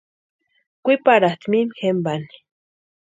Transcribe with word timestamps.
Kwiparhatʼi 0.83 1.47
mimi 1.51 1.73
jempani. 1.79 2.29